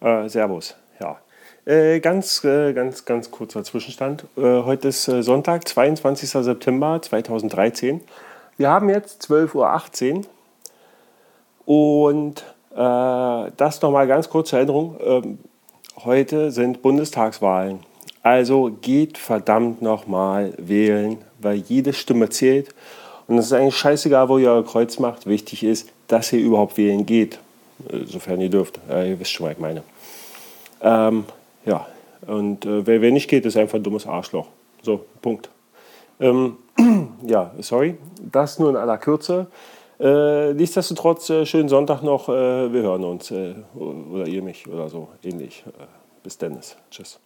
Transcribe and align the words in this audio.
Äh, 0.00 0.28
servus, 0.28 0.76
ja. 1.00 1.18
Äh, 1.64 2.00
ganz, 2.00 2.44
äh, 2.44 2.72
ganz, 2.72 3.04
ganz 3.04 3.30
kurzer 3.30 3.64
Zwischenstand. 3.64 4.24
Äh, 4.36 4.62
heute 4.62 4.88
ist 4.88 5.08
äh, 5.08 5.22
Sonntag, 5.22 5.66
22. 5.66 6.30
September 6.30 7.00
2013. 7.02 8.00
Wir 8.56 8.70
haben 8.70 8.88
jetzt 8.88 9.22
12.18 9.30 10.24
Uhr 11.66 12.04
und 12.06 12.44
äh, 12.74 13.52
das 13.56 13.82
nochmal 13.82 14.06
ganz 14.06 14.30
kurz 14.30 14.50
zur 14.50 14.60
Erinnerung. 14.60 14.96
Ähm, 15.04 15.38
heute 16.04 16.52
sind 16.52 16.80
Bundestagswahlen. 16.80 17.80
Also 18.22 18.70
geht 18.80 19.18
verdammt 19.18 19.82
nochmal 19.82 20.54
wählen, 20.58 21.18
weil 21.38 21.56
jede 21.56 21.92
Stimme 21.92 22.28
zählt. 22.30 22.74
Und 23.26 23.38
es 23.38 23.46
ist 23.46 23.52
eigentlich 23.52 23.76
scheißegal, 23.76 24.28
wo 24.28 24.38
ihr 24.38 24.50
euer 24.50 24.64
Kreuz 24.64 24.98
macht. 24.98 25.26
Wichtig 25.26 25.64
ist, 25.64 25.90
dass 26.06 26.32
ihr 26.32 26.40
überhaupt 26.40 26.78
wählen 26.78 27.04
geht. 27.04 27.38
Äh, 27.90 28.04
sofern 28.04 28.40
ihr 28.40 28.50
dürft. 28.50 28.80
Äh, 28.90 29.10
ihr 29.10 29.20
wisst 29.20 29.32
schon, 29.32 29.46
was 29.46 29.52
ich 29.52 29.58
meine. 29.58 29.82
Ähm, 30.80 31.24
ja, 31.64 31.86
und 32.26 32.64
äh, 32.64 32.86
wer, 32.86 33.00
wer 33.00 33.10
nicht 33.10 33.28
geht, 33.28 33.46
ist 33.46 33.56
einfach 33.56 33.76
ein 33.76 33.82
dummes 33.82 34.06
Arschloch. 34.06 34.48
So, 34.82 35.04
Punkt. 35.22 35.50
Ähm, 36.20 36.56
ja, 37.26 37.52
sorry, 37.60 37.96
das 38.20 38.58
nur 38.58 38.70
in 38.70 38.76
aller 38.76 38.98
Kürze. 38.98 39.46
Äh, 40.00 40.54
nichtsdestotrotz, 40.54 41.28
äh, 41.30 41.44
schönen 41.44 41.68
Sonntag 41.68 42.02
noch. 42.02 42.28
Äh, 42.28 42.72
wir 42.72 42.82
hören 42.82 43.04
uns. 43.04 43.30
Äh, 43.30 43.54
oder 43.74 44.26
ihr 44.26 44.42
mich 44.42 44.68
oder 44.68 44.88
so 44.88 45.08
ähnlich. 45.24 45.64
Äh, 45.66 45.86
bis 46.22 46.38
Dennis. 46.38 46.76
Tschüss. 46.90 47.18